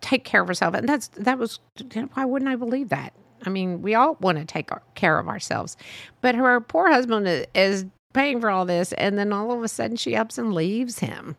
take 0.00 0.24
care 0.24 0.42
of 0.42 0.48
herself. 0.48 0.74
And 0.74 0.88
that's, 0.88 1.08
that 1.08 1.38
was, 1.38 1.60
why 2.14 2.24
wouldn't 2.24 2.50
I 2.50 2.56
believe 2.56 2.88
that? 2.88 3.12
I 3.44 3.50
mean, 3.50 3.82
we 3.82 3.94
all 3.94 4.16
want 4.20 4.38
to 4.38 4.44
take 4.44 4.70
care 4.94 5.18
of 5.18 5.28
ourselves. 5.28 5.76
But 6.20 6.34
her 6.34 6.60
poor 6.60 6.90
husband 6.90 7.46
is 7.54 7.84
paying 8.12 8.40
for 8.40 8.50
all 8.50 8.64
this. 8.64 8.92
And 8.94 9.18
then 9.18 9.32
all 9.32 9.52
of 9.52 9.62
a 9.62 9.68
sudden 9.68 9.96
she 9.96 10.16
ups 10.16 10.38
and 10.38 10.54
leaves 10.54 11.00
him. 11.00 11.36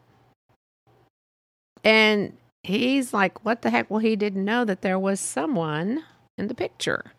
And 1.84 2.38
he's 2.63 3.13
like, 3.13 3.44
what 3.44 3.62
the 3.62 3.70
heck? 3.70 3.89
Well, 3.89 4.00
he 4.00 4.15
didn't 4.15 4.46
know 4.46 4.65
that 4.65 4.82
there 4.82 5.00
was 5.00 5.20
someone 5.20 6.03
in 6.38 6.48
the 6.48 6.56
picture. 6.56 7.12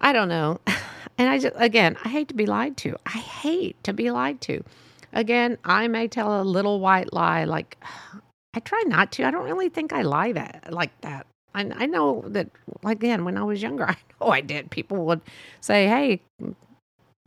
I 0.00 0.12
don't 0.12 0.28
know. 0.28 0.60
And 1.18 1.28
I 1.28 1.38
just, 1.38 1.54
again, 1.58 1.96
I 2.04 2.08
hate 2.08 2.28
to 2.28 2.34
be 2.34 2.46
lied 2.46 2.76
to. 2.78 2.96
I 3.04 3.18
hate 3.18 3.76
to 3.84 3.92
be 3.92 4.10
lied 4.10 4.40
to. 4.42 4.64
Again, 5.12 5.58
I 5.62 5.86
may 5.86 6.08
tell 6.08 6.40
a 6.40 6.42
little 6.42 6.80
white 6.80 7.12
lie 7.12 7.44
like, 7.44 7.76
I 8.54 8.60
try 8.60 8.82
not 8.86 9.12
to. 9.12 9.24
I 9.24 9.30
don't 9.30 9.44
really 9.44 9.68
think 9.68 9.92
I 9.92 10.02
lie 10.02 10.32
that 10.32 10.72
like 10.72 10.98
that. 11.02 11.26
I, 11.54 11.70
I 11.74 11.86
know 11.86 12.24
that, 12.28 12.48
like 12.82 12.98
again, 12.98 13.24
when 13.24 13.36
I 13.36 13.44
was 13.44 13.62
younger, 13.62 13.86
I 13.88 13.96
know 14.20 14.28
I 14.28 14.40
did. 14.40 14.70
People 14.70 15.04
would 15.06 15.20
say, 15.60 15.86
hey, 15.86 16.22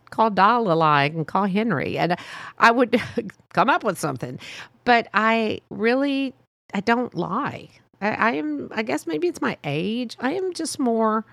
call 0.10 0.30
Doll 0.30 0.72
a 0.72 1.06
and 1.06 1.28
call 1.28 1.48
Henrie. 1.48 1.98
And 1.98 2.16
I 2.58 2.72
would 2.72 3.02
come 3.54 3.70
up 3.70 3.84
with 3.84 4.00
something. 4.00 4.40
But 4.84 5.08
I 5.14 5.62
really, 5.70 6.34
I 6.74 6.80
don't 6.82 7.14
lie. 7.16 7.70
I, 8.02 8.10
I 8.10 8.32
am, 8.34 8.70
I 8.74 8.84
guess 8.84 9.08
maybe 9.08 9.28
it's 9.28 9.42
my 9.42 9.58
age. 9.64 10.16
I 10.20 10.34
am 10.34 10.54
just 10.54 10.80
more 10.80 11.26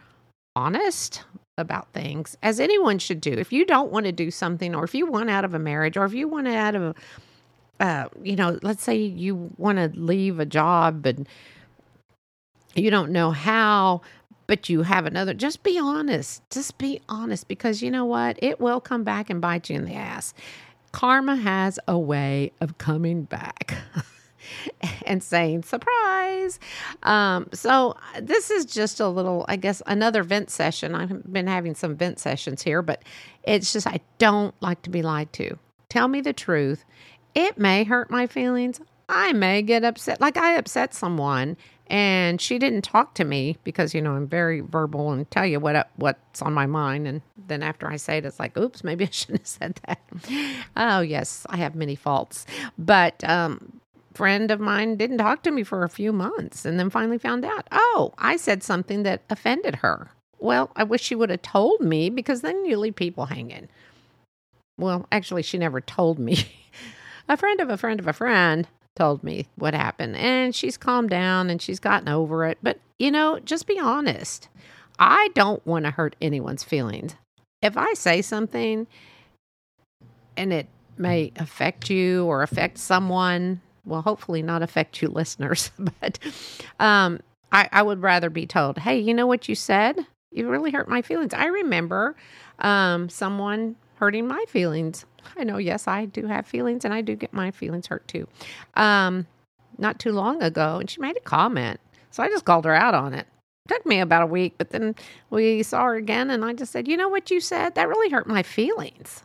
honest 0.55 1.25
about 1.59 1.93
things 1.93 2.37
as 2.43 2.61
anyone 2.61 2.99
should 2.99 3.21
do. 3.21 3.33
If 3.33 3.53
you 3.53 3.65
don't 3.65 3.93
want 3.93 4.07
to 4.07 4.13
do 4.13 4.31
something, 4.31 4.75
or 4.75 4.85
if 4.85 4.95
you 4.95 5.07
want 5.07 5.31
out 5.31 5.45
of 5.45 5.55
a 5.55 5.59
marriage, 5.59 5.97
or 5.97 6.05
if 6.05 6.15
you 6.15 6.29
want 6.29 6.49
out 6.49 6.75
of, 6.75 6.97
uh, 7.81 8.09
you 8.23 8.37
know, 8.37 8.59
let's 8.63 8.83
say 8.83 8.97
you 8.97 9.51
want 9.59 9.79
to 9.79 9.91
leave 9.99 10.41
a 10.41 10.47
job 10.47 11.05
and 11.07 11.29
you 12.75 12.91
don't 12.91 13.13
know 13.13 13.31
how, 13.31 14.01
but 14.47 14.69
you 14.69 14.83
have 14.83 15.07
another, 15.07 15.35
just 15.35 15.63
be 15.63 15.79
honest. 15.79 16.43
Just 16.51 16.79
be 16.79 17.01
honest 17.09 17.49
because 17.49 17.83
you 17.83 17.91
know 17.91 18.05
what? 18.05 18.39
It 18.43 18.61
will 18.61 18.81
come 18.81 19.05
back 19.05 19.31
and 19.31 19.41
bite 19.41 19.71
you 19.71 19.77
in 19.77 19.85
the 19.85 19.95
ass. 19.95 20.35
Karma 20.93 21.37
has 21.37 21.79
a 21.89 21.99
way 21.99 22.53
of 22.61 22.79
coming 22.79 23.23
back. 23.25 23.77
and 25.07 25.23
saying 25.23 25.63
surprise. 25.63 26.59
Um, 27.03 27.49
so 27.53 27.97
this 28.21 28.51
is 28.51 28.65
just 28.65 29.01
a 29.01 29.09
little, 29.09 29.45
I 29.49 29.57
guess, 29.57 29.83
another 29.87 30.23
vent 30.23 30.51
session. 30.51 30.95
I've 30.95 31.33
been 31.33 31.47
having 31.47 31.75
some 31.75 31.97
vent 31.97 32.19
sessions 32.19 32.63
here, 32.63 32.83
but 32.83 33.03
it's 33.45 33.73
just 33.73 33.87
I 33.87 34.01
don't 34.19 34.55
like 34.61 34.83
to 34.83 34.91
be 34.91 35.03
lied 35.03 35.33
to. 35.35 35.59
Tell 35.89 36.09
me 36.09 36.21
the 36.21 36.33
truth. 36.33 36.85
It 37.35 37.59
may 37.59 37.85
hurt 37.85 38.11
my 38.11 38.27
feelings. 38.27 38.81
I 39.09 39.33
may 39.33 39.63
get 39.63 39.85
upset. 39.85 40.21
Like 40.21 40.37
I 40.37 40.55
upset 40.55 40.95
someone 40.95 41.57
and 41.93 42.41
she 42.41 42.59
didn't 42.59 42.83
talk 42.83 43.15
to 43.15 43.25
me 43.25 43.59
because 43.65 43.95
you 43.95 44.01
know 44.01 44.13
I'm 44.13 44.27
very 44.27 44.61
verbal 44.61 45.13
and 45.13 45.31
tell 45.31 45.47
you 45.47 45.61
what 45.61 45.91
what's 45.97 46.41
on 46.41 46.55
my 46.55 46.67
mind 46.67 47.07
and 47.07 47.21
then 47.47 47.63
after 47.63 47.87
I 47.87 47.97
say 47.97 48.17
it 48.17 48.25
it's 48.25 48.41
like 48.41 48.57
oops 48.57 48.83
maybe 48.83 49.05
I 49.05 49.09
shouldn't 49.13 49.41
have 49.41 49.47
said 49.47 49.81
that. 49.87 50.01
Oh 50.77 51.01
yes, 51.01 51.47
I 51.51 51.59
have 51.59 51.77
many 51.77 51.95
faults. 51.95 52.47
But 52.79 53.23
um 53.23 53.81
friend 54.15 54.51
of 54.51 54.61
mine 54.61 54.97
didn't 54.97 55.19
talk 55.19 55.43
to 55.43 55.51
me 55.51 55.63
for 55.63 55.85
a 55.85 55.89
few 55.89 56.13
months 56.13 56.65
and 56.65 56.79
then 56.79 56.91
finally 56.91 57.19
found 57.19 57.45
out, 57.45 57.67
oh, 57.73 58.13
I 58.19 58.37
said 58.37 58.63
something 58.63 59.05
that 59.05 59.23
offended 59.31 59.77
her. 59.77 60.11
Well, 60.39 60.71
I 60.77 60.85
wish 60.85 61.03
she 61.03 61.15
would 61.15 61.31
have 61.31 61.43
told 61.43 61.81
me 61.81 62.11
because 62.11 62.41
then 62.41 62.65
you 62.65 62.77
leave 62.77 62.97
people 62.97 63.27
hanging. 63.27 63.69
Well, 64.77 65.07
actually, 65.13 65.43
she 65.43 65.57
never 65.57 65.81
told 65.81 66.19
me. 66.19 66.47
a 67.29 67.37
friend 67.37 67.61
of 67.61 67.71
a 67.71 67.77
friend 67.77 68.01
of 68.01 68.09
a 68.09 68.13
friend 68.13 68.67
told 68.97 69.25
me 69.25 69.47
what 69.57 69.75
happened, 69.75 70.17
and 70.17 70.55
she's 70.55 70.77
calmed 70.77 71.11
down 71.11 71.51
and 71.51 71.61
she's 71.61 71.81
gotten 71.81 72.09
over 72.09 72.45
it. 72.45 72.59
But, 72.63 72.79
you 72.99 73.11
know, 73.11 73.39
just 73.41 73.67
be 73.67 73.79
honest. 73.79 74.49
I 74.99 75.29
don't 75.35 75.65
want 75.67 75.85
to 75.85 75.91
hurt 75.91 76.17
anyone's 76.21 76.63
feelings. 76.63 77.17
If 77.63 77.77
I 77.77 77.95
say 77.95 78.23
something 78.23 78.87
and 80.37 80.53
it 80.53 80.67
may 80.99 81.33
affect 81.37 81.91
you 81.91 82.25
or 82.27 82.43
affect 82.43 82.79
someone, 82.79 83.61
well, 83.85 84.03
hopefully 84.03 84.43
not 84.43 84.63
affect 84.63 85.01
you 85.01 85.09
listeners, 85.13 85.71
but 85.79 86.19
um, 86.79 87.21
I, 87.51 87.69
I, 87.73 87.83
would 87.83 88.03
rather 88.03 88.31
be 88.31 88.47
told, 88.47 88.79
hey, 88.79 88.99
you 88.99 89.15
know 89.15 89.27
what 89.27 89.49
you 89.49 89.55
said? 89.55 90.07
You 90.31 90.49
really 90.49 90.71
hurt 90.71 90.89
my 90.89 91.03
feelings. 91.03 91.35
I 91.35 91.47
remember 91.47 92.17
um, 92.59 93.09
someone 93.09 93.77
hurting 93.97 94.27
my 94.27 94.45
feelings. 94.49 95.05
I 95.37 95.45
know, 95.45 95.59
yes, 95.59 95.89
I 95.89 96.07
do 96.07 96.27
have 96.27 96.47
feelings 96.47 96.85
and 96.85 96.93
I 96.93 97.01
do 97.01 97.15
get 97.15 97.33
my 97.33 97.51
feelings 97.51 97.87
hurt 97.87 98.07
too. 98.09 98.27
Um, 98.75 99.27
not 99.79 99.99
too 99.99 100.13
long 100.13 100.43
ago, 100.43 100.79
and 100.79 100.89
she 100.89 101.01
made 101.01 101.17
a 101.17 101.21
comment. 101.21 101.81
So 102.11 102.23
I 102.23 102.29
just 102.29 102.45
called 102.45 102.65
her 102.65 102.75
out 102.75 102.95
on 102.95 103.15
it. 103.15 103.21
it. 103.21 103.27
Took 103.69 103.87
me 103.87 104.01
about 104.01 104.23
a 104.23 104.27
week, 104.27 104.55
but 104.59 104.71
then 104.71 104.95
we 105.31 105.63
saw 105.63 105.85
her 105.85 105.95
again, 105.95 106.31
and 106.31 106.45
I 106.45 106.53
just 106.53 106.73
said, 106.73 106.89
You 106.89 106.97
know 106.97 107.09
what 107.09 107.31
you 107.31 107.41
said? 107.41 107.75
That 107.75 107.89
really 107.89 108.11
hurt 108.11 108.27
my 108.27 108.43
feelings 108.43 109.23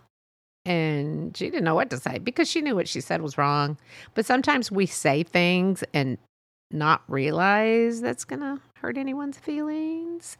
and 0.67 1.35
she 1.35 1.45
didn't 1.45 1.63
know 1.63 1.75
what 1.75 1.89
to 1.89 1.97
say 1.97 2.17
because 2.17 2.49
she 2.49 2.61
knew 2.61 2.75
what 2.75 2.89
she 2.89 2.99
said 2.99 3.21
was 3.21 3.37
wrong. 3.37 3.77
But 4.13 4.25
sometimes 4.25 4.69
we 4.69 4.85
say 4.85 5.23
things 5.23 5.81
and 5.93 6.17
not 6.71 7.03
realize 7.07 8.01
that's 8.01 8.25
going 8.25 8.41
to 8.41 8.59
hurt 8.75 8.97
anyone's 8.97 9.37
feelings. 9.37 10.37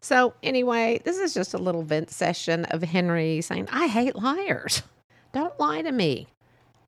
So, 0.00 0.34
anyway, 0.42 1.00
this 1.04 1.18
is 1.18 1.32
just 1.32 1.54
a 1.54 1.58
little 1.58 1.84
vent 1.84 2.10
session 2.10 2.64
of 2.66 2.82
Henrie 2.82 3.40
saying, 3.42 3.68
I 3.70 3.86
hate 3.86 4.16
liars. 4.16 4.82
Don't 5.32 5.58
lie 5.58 5.82
to 5.82 5.92
me. 5.92 6.28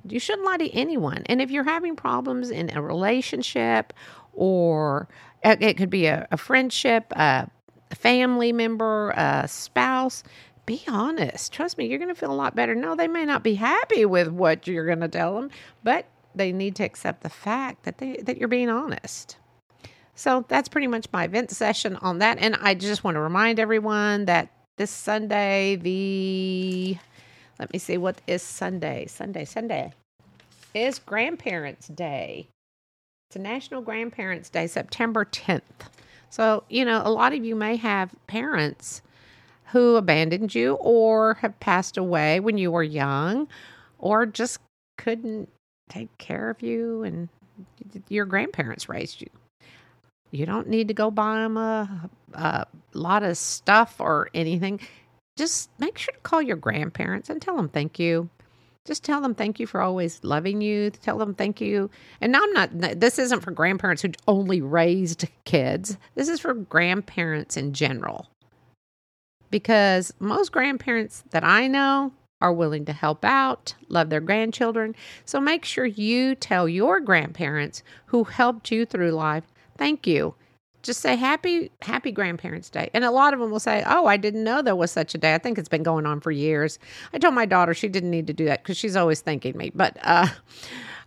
You 0.08 0.18
shouldn't 0.18 0.46
lie 0.46 0.56
to 0.56 0.70
anyone. 0.70 1.22
And 1.26 1.42
if 1.42 1.50
you're 1.50 1.64
having 1.64 1.94
problems 1.94 2.50
in 2.50 2.74
a 2.74 2.80
relationship 2.80 3.92
or 4.32 5.08
uh, 5.44 5.56
it 5.60 5.76
could 5.76 5.90
be 5.90 6.06
a, 6.06 6.26
a 6.30 6.36
friendship, 6.36 7.12
a 7.12 7.48
family 7.94 8.52
member, 8.52 9.10
a 9.10 9.46
spouse, 9.46 10.22
be 10.66 10.82
honest. 10.88 11.52
Trust 11.52 11.78
me, 11.78 11.86
you're 11.86 11.98
going 11.98 12.14
to 12.14 12.14
feel 12.14 12.32
a 12.32 12.34
lot 12.34 12.54
better. 12.54 12.74
No, 12.74 12.94
they 12.94 13.08
may 13.08 13.24
not 13.24 13.42
be 13.42 13.54
happy 13.54 14.04
with 14.04 14.28
what 14.28 14.66
you're 14.66 14.86
going 14.86 15.00
to 15.00 15.08
tell 15.08 15.34
them, 15.34 15.50
but 15.82 16.06
they 16.34 16.52
need 16.52 16.76
to 16.76 16.84
accept 16.84 17.22
the 17.22 17.28
fact 17.28 17.82
that 17.84 17.98
they 17.98 18.16
that 18.22 18.38
you're 18.38 18.48
being 18.48 18.70
honest. 18.70 19.36
So 20.14 20.44
that's 20.48 20.68
pretty 20.68 20.86
much 20.86 21.06
my 21.12 21.24
event 21.24 21.50
session 21.50 21.96
on 21.96 22.18
that. 22.18 22.38
And 22.38 22.56
I 22.60 22.74
just 22.74 23.02
want 23.02 23.16
to 23.16 23.20
remind 23.20 23.58
everyone 23.58 24.26
that 24.26 24.50
this 24.76 24.90
Sunday, 24.90 25.76
the 25.76 26.98
let 27.60 27.72
me 27.74 27.78
see 27.78 27.98
what 27.98 28.22
is 28.26 28.42
Sunday. 28.42 29.06
Sunday, 29.06 29.44
Sunday 29.44 29.92
is 30.72 30.98
Grandparents' 30.98 31.88
Day. 31.88 32.48
It's 33.28 33.36
a 33.36 33.38
National 33.38 33.82
Grandparents' 33.82 34.48
Day, 34.48 34.66
September 34.66 35.26
10th. 35.26 35.60
So, 36.30 36.64
you 36.70 36.86
know, 36.86 37.02
a 37.04 37.10
lot 37.10 37.34
of 37.34 37.44
you 37.44 37.54
may 37.54 37.76
have 37.76 38.14
parents 38.26 39.02
who 39.66 39.96
abandoned 39.96 40.54
you 40.54 40.74
or 40.74 41.34
have 41.34 41.60
passed 41.60 41.98
away 41.98 42.40
when 42.40 42.56
you 42.56 42.72
were 42.72 42.82
young 42.82 43.46
or 43.98 44.24
just 44.24 44.58
couldn't 44.96 45.50
take 45.90 46.16
care 46.16 46.48
of 46.48 46.62
you 46.62 47.02
and 47.02 47.28
your 48.08 48.24
grandparents 48.24 48.88
raised 48.88 49.20
you. 49.20 49.28
You 50.30 50.46
don't 50.46 50.68
need 50.68 50.88
to 50.88 50.94
go 50.94 51.10
buy 51.10 51.42
them 51.42 51.58
a, 51.58 52.08
a 52.32 52.66
lot 52.94 53.22
of 53.22 53.36
stuff 53.36 53.96
or 53.98 54.30
anything. 54.32 54.80
Just 55.40 55.70
make 55.78 55.96
sure 55.96 56.12
to 56.12 56.20
call 56.20 56.42
your 56.42 56.58
grandparents 56.58 57.30
and 57.30 57.40
tell 57.40 57.56
them 57.56 57.70
thank 57.70 57.98
you. 57.98 58.28
Just 58.84 59.02
tell 59.02 59.22
them 59.22 59.34
thank 59.34 59.58
you 59.58 59.66
for 59.66 59.80
always 59.80 60.20
loving 60.22 60.60
you. 60.60 60.90
Tell 60.90 61.16
them 61.16 61.32
thank 61.32 61.62
you. 61.62 61.88
And 62.20 62.30
now 62.30 62.42
I'm 62.42 62.52
not, 62.52 63.00
this 63.00 63.18
isn't 63.18 63.40
for 63.40 63.50
grandparents 63.50 64.02
who 64.02 64.10
only 64.28 64.60
raised 64.60 65.26
kids. 65.46 65.96
This 66.14 66.28
is 66.28 66.40
for 66.40 66.52
grandparents 66.52 67.56
in 67.56 67.72
general 67.72 68.28
because 69.50 70.12
most 70.18 70.52
grandparents 70.52 71.24
that 71.30 71.42
I 71.42 71.68
know 71.68 72.12
are 72.42 72.52
willing 72.52 72.84
to 72.84 72.92
help 72.92 73.24
out, 73.24 73.74
love 73.88 74.10
their 74.10 74.20
grandchildren. 74.20 74.94
So 75.24 75.40
make 75.40 75.64
sure 75.64 75.86
you 75.86 76.34
tell 76.34 76.68
your 76.68 77.00
grandparents 77.00 77.82
who 78.06 78.24
helped 78.24 78.70
you 78.70 78.84
through 78.84 79.12
life, 79.12 79.44
thank 79.78 80.06
you. 80.06 80.34
Just 80.82 81.00
say 81.00 81.16
happy 81.16 81.70
happy 81.82 82.12
grandparents 82.12 82.70
day. 82.70 82.90
And 82.94 83.04
a 83.04 83.10
lot 83.10 83.34
of 83.34 83.40
them 83.40 83.50
will 83.50 83.60
say 83.60 83.82
oh 83.86 84.06
i 84.06 84.16
didn't 84.16 84.44
know 84.44 84.62
there 84.62 84.76
was 84.76 84.90
such 84.90 85.14
a 85.14 85.18
day. 85.18 85.34
I 85.34 85.38
think 85.38 85.58
it's 85.58 85.68
been 85.68 85.82
going 85.82 86.06
on 86.06 86.20
for 86.20 86.30
years. 86.30 86.78
I 87.12 87.18
told 87.18 87.34
my 87.34 87.46
daughter 87.46 87.74
she 87.74 87.88
didn't 87.88 88.10
need 88.10 88.26
to 88.26 88.32
do 88.32 88.44
that 88.46 88.62
because 88.62 88.76
she's 88.76 88.96
always 88.96 89.20
thanking 89.20 89.56
me. 89.56 89.70
But 89.74 89.98
uh 90.02 90.28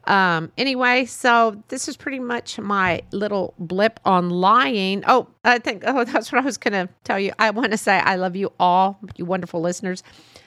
um 0.06 0.52
anyway 0.58 1.06
so 1.06 1.64
this 1.70 1.88
is 1.88 1.96
pretty 1.96 2.20
much 2.20 2.60
my 2.60 3.02
little 3.12 3.54
blip 3.58 4.00
on 4.06 4.30
lying. 4.30 5.04
Oh 5.08 5.28
i 5.44 5.60
think 5.60 5.84
oh 5.86 6.04
that's 6.12 6.32
what 6.32 6.42
i 6.42 6.46
was 6.46 6.58
gonna 6.58 6.90
tell 7.04 7.20
you. 7.20 7.32
I 7.40 7.50
want 7.52 7.72
to 7.72 7.78
say 7.78 8.00
i 8.00 8.16
love 8.16 8.36
you 8.36 8.52
all 8.60 9.00
you 9.16 9.26
wonderful 9.26 9.62
listeners. 9.62 10.04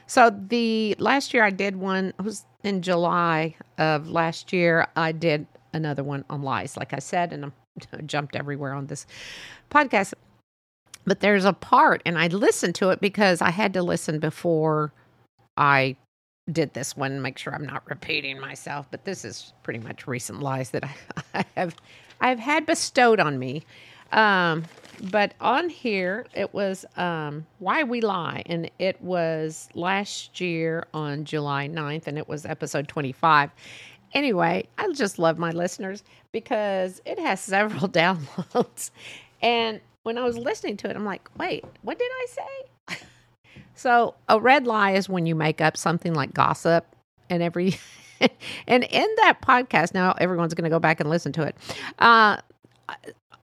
So 0.06 0.30
the 0.30 0.94
last 0.98 1.34
year 1.34 1.42
i 1.42 1.50
did 1.50 1.76
one 1.76 2.12
it 2.18 2.22
was 2.22 2.44
in 2.62 2.82
july 2.82 3.54
of 3.78 4.08
last 4.08 4.52
year 4.52 4.86
i 4.96 5.12
did 5.12 5.46
another 5.72 6.02
one 6.02 6.24
on 6.30 6.42
lies 6.42 6.76
like 6.76 6.92
i 6.92 6.98
said 6.98 7.32
and 7.32 7.44
i'm 7.44 7.52
jumped 8.06 8.36
everywhere 8.36 8.72
on 8.72 8.86
this 8.86 9.06
podcast. 9.70 10.14
But 11.04 11.20
there's 11.20 11.44
a 11.44 11.52
part, 11.52 12.02
and 12.04 12.18
I 12.18 12.26
listened 12.26 12.74
to 12.76 12.90
it 12.90 13.00
because 13.00 13.40
I 13.40 13.50
had 13.50 13.72
to 13.74 13.82
listen 13.82 14.18
before 14.18 14.92
I 15.56 15.96
did 16.50 16.74
this 16.74 16.96
one, 16.96 17.22
make 17.22 17.38
sure 17.38 17.54
I'm 17.54 17.66
not 17.66 17.88
repeating 17.88 18.40
myself. 18.40 18.86
But 18.90 19.04
this 19.04 19.24
is 19.24 19.52
pretty 19.62 19.78
much 19.78 20.06
recent 20.06 20.40
lies 20.40 20.70
that 20.70 20.84
I, 20.84 20.92
I 21.34 21.44
have 21.56 21.76
I've 22.20 22.38
had 22.38 22.66
bestowed 22.66 23.20
on 23.20 23.38
me. 23.38 23.64
Um, 24.12 24.64
but 25.10 25.34
on 25.40 25.68
here 25.68 26.26
it 26.34 26.54
was 26.54 26.84
um, 26.96 27.46
why 27.58 27.82
we 27.82 28.00
lie 28.00 28.42
and 28.46 28.70
it 28.78 29.00
was 29.02 29.68
last 29.74 30.40
year 30.40 30.86
on 30.94 31.24
july 31.24 31.68
9th 31.68 32.06
and 32.06 32.16
it 32.16 32.28
was 32.28 32.46
episode 32.46 32.88
25 32.88 33.50
Anyway, 34.16 34.66
I 34.78 34.90
just 34.92 35.18
love 35.18 35.36
my 35.36 35.50
listeners 35.50 36.02
because 36.32 37.02
it 37.04 37.18
has 37.18 37.38
several 37.54 37.86
downloads. 37.86 38.90
And 39.42 39.82
when 40.04 40.16
I 40.16 40.24
was 40.24 40.38
listening 40.38 40.78
to 40.78 40.88
it, 40.88 40.96
I'm 40.96 41.04
like, 41.04 41.28
wait, 41.36 41.66
what 41.82 41.98
did 41.98 42.10
I 42.10 42.26
say? 42.30 42.96
so, 43.74 44.14
a 44.26 44.40
red 44.40 44.66
lie 44.66 44.92
is 44.92 45.06
when 45.06 45.26
you 45.26 45.34
make 45.34 45.60
up 45.60 45.76
something 45.76 46.14
like 46.14 46.32
gossip 46.32 46.86
and 47.28 47.42
every. 47.42 47.78
and 48.66 48.84
in 48.84 49.06
that 49.16 49.42
podcast, 49.42 49.92
now 49.92 50.12
everyone's 50.12 50.54
going 50.54 50.64
to 50.64 50.70
go 50.70 50.80
back 50.80 50.98
and 50.98 51.10
listen 51.10 51.32
to 51.32 51.42
it. 51.42 51.54
Uh, 51.98 52.38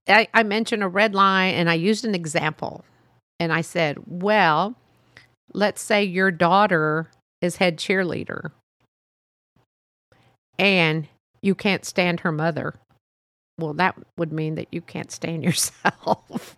I, 0.07 0.27
I 0.33 0.41
mentioned 0.41 0.81
a 0.81 0.87
red 0.87 1.13
lie 1.13 1.45
and 1.45 1.69
I 1.69 1.75
used 1.75 2.03
an 2.03 2.15
example. 2.15 2.83
And 3.39 3.53
I 3.53 3.61
said, 3.61 3.99
well, 4.07 4.75
let's 5.53 5.83
say 5.83 6.03
your 6.03 6.31
daughter 6.31 7.11
is 7.41 7.57
head 7.57 7.77
cheerleader 7.77 8.49
and 10.57 11.07
you 11.41 11.55
can't 11.55 11.85
stand 11.85 12.21
her 12.21 12.31
mother. 12.31 12.73
Well, 13.59 13.73
that 13.75 13.95
would 14.17 14.33
mean 14.33 14.55
that 14.55 14.67
you 14.71 14.81
can't 14.81 15.11
stand 15.11 15.43
yourself. 15.43 16.55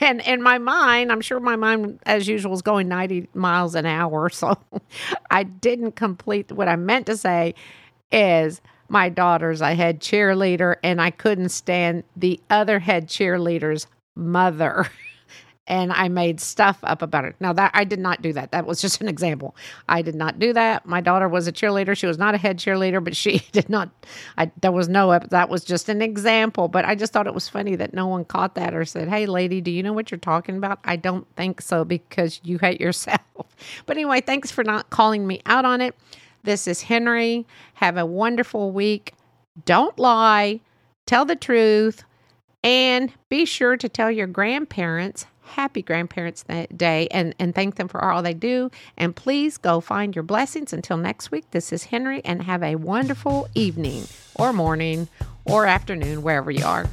and 0.00 0.20
in 0.22 0.42
my 0.42 0.58
mind, 0.58 1.12
I'm 1.12 1.20
sure 1.20 1.38
my 1.38 1.56
mind, 1.56 2.00
as 2.04 2.26
usual, 2.26 2.52
is 2.54 2.62
going 2.62 2.88
90 2.88 3.28
miles 3.34 3.74
an 3.74 3.86
hour. 3.86 4.30
So 4.36 4.56
I 5.30 5.44
didn't 5.44 5.92
complete 5.92 6.50
what 6.52 6.68
I 6.68 6.76
meant 6.76 7.06
to 7.06 7.16
say 7.16 7.54
is 8.12 8.60
my 8.88 9.08
daughter's 9.08 9.60
a 9.60 9.74
head 9.74 10.00
cheerleader 10.00 10.76
and 10.82 11.00
I 11.00 11.10
couldn't 11.10 11.48
stand 11.50 12.04
the 12.16 12.40
other 12.50 12.78
head 12.78 13.08
cheerleader's 13.08 13.86
mother. 14.14 14.90
and 15.68 15.92
I 15.92 16.08
made 16.08 16.40
stuff 16.40 16.78
up 16.82 17.02
about 17.02 17.24
it. 17.24 17.34
Now 17.40 17.52
that 17.54 17.72
I 17.74 17.84
did 17.84 17.98
not 17.98 18.22
do 18.22 18.32
that. 18.32 18.52
That 18.52 18.66
was 18.66 18.80
just 18.80 19.00
an 19.00 19.08
example. 19.08 19.56
I 19.88 20.02
did 20.02 20.14
not 20.14 20.38
do 20.38 20.52
that. 20.52 20.86
My 20.86 21.00
daughter 21.00 21.28
was 21.28 21.48
a 21.48 21.52
cheerleader. 21.52 21.96
She 21.96 22.06
was 22.06 22.18
not 22.18 22.34
a 22.34 22.38
head 22.38 22.58
cheerleader, 22.58 23.02
but 23.02 23.16
she 23.16 23.38
did 23.52 23.68
not. 23.68 23.90
I 24.38 24.50
there 24.60 24.72
was 24.72 24.88
no. 24.88 25.18
That 25.18 25.48
was 25.48 25.64
just 25.64 25.88
an 25.88 26.02
example. 26.02 26.68
But 26.68 26.84
I 26.84 26.94
just 26.94 27.12
thought 27.12 27.26
it 27.26 27.34
was 27.34 27.48
funny 27.48 27.76
that 27.76 27.94
no 27.94 28.06
one 28.06 28.24
caught 28.24 28.54
that 28.54 28.74
or 28.74 28.84
said, 28.84 29.08
"Hey, 29.08 29.26
lady, 29.26 29.60
do 29.60 29.70
you 29.70 29.82
know 29.82 29.92
what 29.92 30.10
you're 30.10 30.18
talking 30.18 30.56
about?" 30.56 30.78
I 30.84 30.96
don't 30.96 31.26
think 31.36 31.60
so 31.60 31.84
because 31.84 32.40
you 32.44 32.58
hate 32.58 32.80
yourself. 32.80 33.20
But 33.86 33.96
anyway, 33.96 34.20
thanks 34.20 34.50
for 34.50 34.64
not 34.64 34.90
calling 34.90 35.26
me 35.26 35.40
out 35.46 35.64
on 35.64 35.80
it. 35.80 35.94
This 36.42 36.66
is 36.66 36.82
Henrie. 36.82 37.44
Have 37.74 37.96
a 37.96 38.06
wonderful 38.06 38.70
week. 38.70 39.14
Don't 39.64 39.98
lie. 39.98 40.60
Tell 41.06 41.24
the 41.24 41.36
truth. 41.36 42.04
And 42.62 43.12
be 43.28 43.44
sure 43.44 43.76
to 43.76 43.88
tell 43.88 44.10
your 44.10 44.26
grandparents 44.26 45.26
happy 45.46 45.82
Grandparents 45.82 46.44
Day 46.74 47.08
and, 47.10 47.34
and 47.38 47.54
thank 47.54 47.76
them 47.76 47.88
for 47.88 48.04
all 48.04 48.22
they 48.22 48.34
do. 48.34 48.70
And 48.96 49.14
please 49.14 49.56
go 49.56 49.80
find 49.80 50.14
your 50.14 50.22
blessings. 50.22 50.72
Until 50.72 50.96
next 50.96 51.30
week, 51.30 51.50
this 51.52 51.72
is 51.72 51.84
Henrie, 51.84 52.22
and 52.24 52.42
have 52.42 52.62
a 52.62 52.76
wonderful 52.76 53.48
evening 53.54 54.04
or 54.34 54.52
morning 54.52 55.08
or 55.44 55.66
afternoon, 55.66 56.22
wherever 56.22 56.50
you 56.50 56.64
are. 56.64 56.86